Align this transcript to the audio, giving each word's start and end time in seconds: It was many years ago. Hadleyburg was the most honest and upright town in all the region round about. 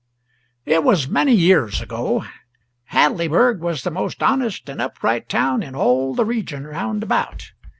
It 0.65 0.83
was 0.83 1.07
many 1.07 1.35
years 1.35 1.79
ago. 1.79 2.25
Hadleyburg 2.91 3.59
was 3.59 3.83
the 3.83 3.91
most 3.91 4.23
honest 4.23 4.67
and 4.67 4.81
upright 4.81 5.29
town 5.29 5.61
in 5.61 5.75
all 5.75 6.15
the 6.15 6.25
region 6.25 6.65
round 6.65 7.03
about. 7.03 7.51